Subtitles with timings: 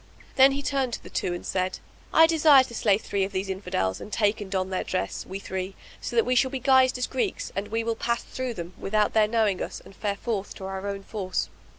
[0.35, 1.77] Then he turned to the two and said,
[2.11, 5.37] "I desire to slay three of these Infidels and take and don their dress, we
[5.37, 8.73] three; so that we shall be guised as Greeks and we will pass through them,
[8.79, 11.49] with out their knowing us, and fare forth to our own force."